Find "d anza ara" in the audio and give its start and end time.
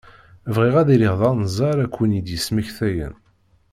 1.21-1.85